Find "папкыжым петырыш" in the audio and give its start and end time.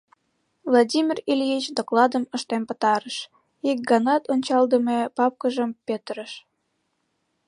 5.17-6.31